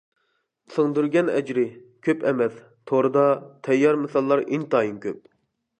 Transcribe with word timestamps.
سىڭدۈرگەن 0.75 1.29
ئەجرى: 1.33 1.65
كۆپ 2.07 2.25
ئەمەس، 2.31 2.57
توردا 2.93 3.27
تەييار 3.69 4.03
مىساللار 4.07 4.45
ئىنتايىن 4.49 4.99
كۆپ. 5.07 5.27